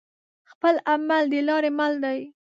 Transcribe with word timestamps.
خپل 0.51 0.75
عمل 0.93 1.23
دلاری 1.33 1.71
مل 1.79 1.93
دی 2.03 2.19